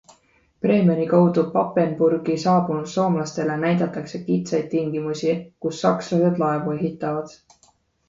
[0.65, 7.43] Bremeni kaudu Papenburgi saabunud soomlastele näidatakse kitsaid tingimusi, kus sakslased laevu ehitavad.